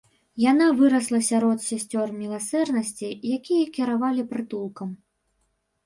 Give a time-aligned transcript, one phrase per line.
[0.51, 4.89] Яна вырасла сярод сясцёр міласэрнасці, якія кіравалі прытулкам.